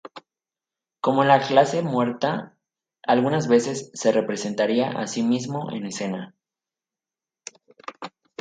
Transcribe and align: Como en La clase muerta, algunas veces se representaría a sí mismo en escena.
Como 0.99 1.21
en 1.21 1.27
La 1.27 1.45
clase 1.45 1.83
muerta, 1.83 2.57
algunas 3.03 3.47
veces 3.47 3.91
se 3.93 4.11
representaría 4.11 4.89
a 4.89 5.05
sí 5.05 5.21
mismo 5.21 5.69
en 5.69 5.85
escena. 5.85 6.33